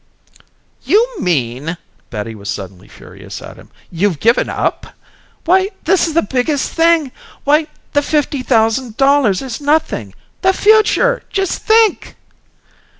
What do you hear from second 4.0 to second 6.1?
given up! Why this